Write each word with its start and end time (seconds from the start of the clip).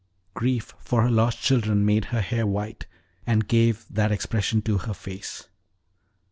Grief 0.33 0.73
for 0.79 1.03
her 1.03 1.11
lost 1.11 1.43
children 1.43 1.85
made 1.85 2.05
her 2.05 2.21
hair 2.21 2.47
white, 2.47 2.87
and 3.27 3.47
gave 3.47 3.85
that 3.87 4.11
expression 4.11 4.63
to 4.63 4.79
her 4.79 4.95
face." 4.95 5.47